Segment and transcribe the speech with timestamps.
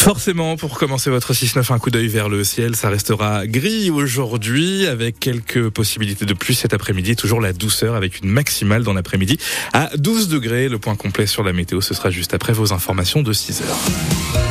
[0.00, 4.86] Forcément, pour commencer votre 6-9, un coup d'œil vers le ciel, ça restera gris aujourd'hui
[4.86, 7.16] avec quelques possibilités de pluie cet après-midi.
[7.16, 9.36] Toujours la douceur avec une maximale dans l'après-midi
[9.74, 10.70] à 12 degrés.
[10.70, 14.49] Le point complet sur la météo, ce sera juste après vos informations de 6 heures.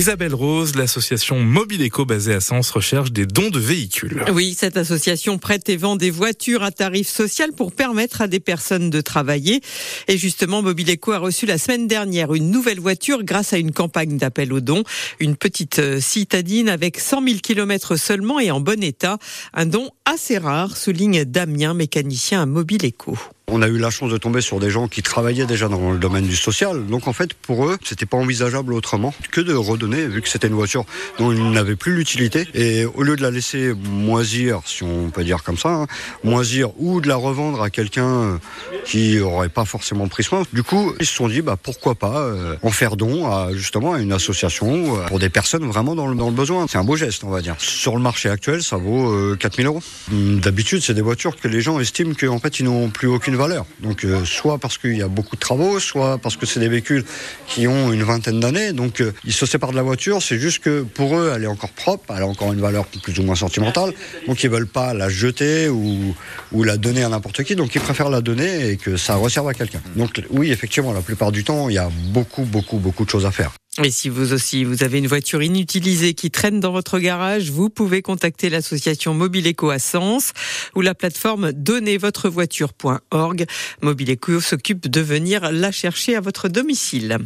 [0.00, 4.24] Isabelle Rose, l'association Mobile Eco basée à Sens recherche des dons de véhicules.
[4.32, 8.40] Oui, cette association prête et vend des voitures à tarif social pour permettre à des
[8.40, 9.60] personnes de travailler.
[10.08, 13.72] Et justement, Mobile Eco a reçu la semaine dernière une nouvelle voiture grâce à une
[13.72, 14.84] campagne d'appel aux dons.
[15.18, 19.18] Une petite euh, citadine avec 100 000 km seulement et en bon état.
[19.52, 23.18] Un don assez rare, souligne Damien, mécanicien à Mobile Eco.
[23.52, 25.98] On a eu la chance de tomber sur des gens qui travaillaient déjà dans le
[25.98, 26.86] domaine du social.
[26.86, 30.46] Donc en fait, pour eux, c'était pas envisageable autrement que de redonner, vu que c'était
[30.46, 30.84] une voiture
[31.18, 32.46] dont ils n'avaient plus l'utilité.
[32.54, 35.86] Et au lieu de la laisser moisir, si on peut dire comme ça, hein,
[36.22, 38.38] moisir ou de la revendre à quelqu'un
[38.84, 42.20] qui aurait pas forcément pris soin, du coup, ils se sont dit, bah pourquoi pas
[42.20, 46.06] euh, en faire don à justement à une association euh, pour des personnes vraiment dans
[46.06, 46.66] le, le besoin.
[46.68, 47.56] C'est un beau geste, on va dire.
[47.58, 49.82] Sur le marché actuel, ça vaut euh, 4000 euros.
[50.10, 53.36] D'habitude, c'est des voitures que les gens estiment qu'en fait, ils n'ont plus aucune
[53.80, 56.68] Donc euh, soit parce qu'il y a beaucoup de travaux, soit parce que c'est des
[56.68, 57.04] véhicules
[57.46, 58.72] qui ont une vingtaine d'années.
[58.72, 60.22] Donc euh, ils se séparent de la voiture.
[60.22, 63.18] C'est juste que pour eux, elle est encore propre, elle a encore une valeur plus
[63.18, 63.92] ou moins sentimentale.
[64.26, 66.14] Donc ils veulent pas la jeter ou,
[66.52, 67.56] ou la donner à n'importe qui.
[67.56, 69.80] Donc ils préfèrent la donner et que ça resserve à quelqu'un.
[69.96, 73.26] Donc oui, effectivement, la plupart du temps, il y a beaucoup, beaucoup, beaucoup de choses
[73.26, 73.59] à faire.
[73.78, 77.70] Et si vous aussi, vous avez une voiture inutilisée qui traîne dans votre garage, vous
[77.70, 80.32] pouvez contacter l'association Mobile Eco à Sens
[80.74, 83.46] ou la plateforme donnezvotrevoiture.org.
[83.80, 87.18] Mobile Eco s'occupe de venir la chercher à votre domicile.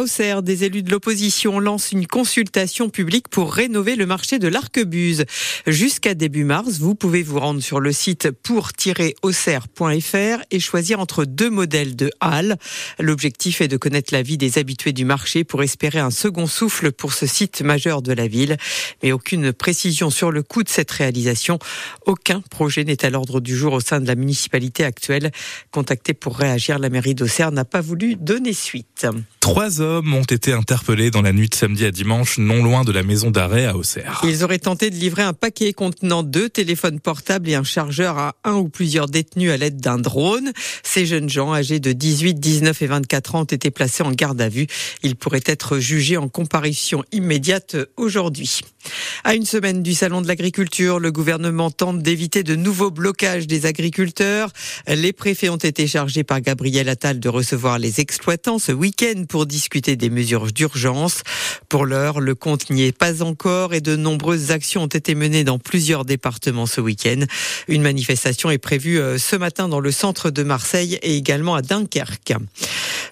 [0.00, 5.26] Auxerre, des élus de l'opposition lancent une consultation publique pour rénover le marché de l'Arquebuse.
[5.66, 11.50] Jusqu'à début mars, vous pouvez vous rendre sur le site pour-auxerre.fr et choisir entre deux
[11.50, 12.56] modèles de halles.
[12.98, 16.90] L'objectif est de connaître la vie des habitués du marché pour espérer un second souffle
[16.90, 18.56] pour ce site majeur de la ville.
[19.02, 21.58] Mais aucune précision sur le coût de cette réalisation.
[22.06, 25.32] Aucun projet n'est à l'ordre du jour au sein de la municipalité actuelle.
[25.70, 29.06] Contacté pour réagir, la mairie d'Auxerre n'a pas voulu donner suite.
[29.82, 33.02] Hommes ont été interpellés dans la nuit de samedi à dimanche, non loin de la
[33.02, 34.22] maison d'arrêt à Auxerre.
[34.24, 38.36] Ils auraient tenté de livrer un paquet contenant deux téléphones portables et un chargeur à
[38.44, 40.52] un ou plusieurs détenus à l'aide d'un drone.
[40.82, 44.40] Ces jeunes gens, âgés de 18, 19 et 24 ans, ont été placés en garde
[44.40, 44.68] à vue.
[45.02, 48.60] Ils pourraient être jugés en comparution immédiate aujourd'hui.
[49.24, 53.66] À une semaine du Salon de l'agriculture, le gouvernement tente d'éviter de nouveaux blocages des
[53.66, 54.50] agriculteurs.
[54.86, 59.46] Les préfets ont été chargés par Gabriel Attal de recevoir les exploitants ce week-end pour
[59.46, 61.22] discuter des mesures d'urgence.
[61.68, 65.44] Pour l'heure, le compte n'y est pas encore et de nombreuses actions ont été menées
[65.44, 67.20] dans plusieurs départements ce week-end.
[67.68, 71.62] Une manifestation est prévue euh, ce matin dans le centre de Marseille et également à
[71.62, 72.34] Dunkerque.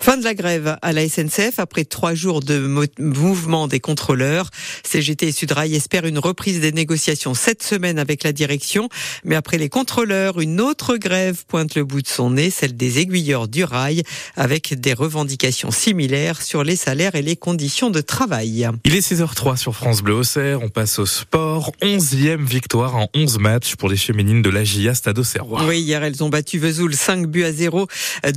[0.02, 2.58] Fin de la grève à la SNCF après trois jours de
[2.98, 4.48] mouvement des contrôleurs.
[4.82, 8.88] CGT et Sudrail espèrent une reprise des négociations cette semaine avec la direction.
[9.24, 12.98] Mais après les contrôleurs, une autre grève pointe le bout de son nez, celle des
[12.98, 14.02] aiguilleurs du rail,
[14.36, 18.70] avec des revendications similaires sur les salaires et les conditions de travail.
[18.86, 20.62] Il est 6h03 sur France Bleu Auxerre.
[20.62, 21.72] On passe au sport.
[21.82, 25.62] Onzième victoire en 11 matchs pour les féminines de la GIA Stade Auxerrois.
[25.66, 27.86] Oui, hier elles ont battu Vesoul 5 buts à 0,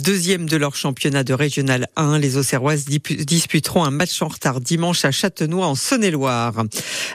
[0.04, 2.18] deuxième de leur championnat de région régionale 1.
[2.18, 6.64] Les Auxerroises disputeront un match en retard dimanche à Châtenois en Saône-et-Loire.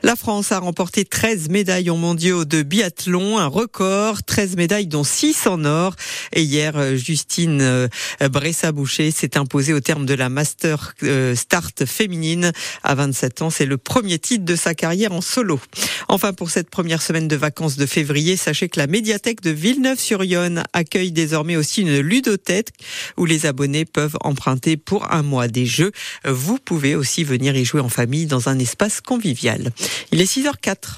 [0.05, 5.03] La France a remporté 13 médailles en mondiaux de biathlon, un record, 13 médailles dont
[5.03, 5.97] 6 en or.
[6.33, 7.89] Et hier, Justine euh,
[8.21, 12.53] Bressa-Boucher s'est imposée au terme de la Master euh, Start féminine.
[12.85, 15.59] À 27 ans, c'est le premier titre de sa carrière en solo.
[16.07, 20.63] Enfin, pour cette première semaine de vacances de février, sachez que la médiathèque de Villeneuve-sur-Yonne
[20.73, 22.69] accueille désormais aussi une ludothèque
[23.17, 25.93] où les abonnés peuvent emprunter pour un mois des jeux.
[26.25, 29.73] Vous pouvez aussi venir y jouer en famille dans un espace convivial.
[30.13, 30.97] Il est 6h04.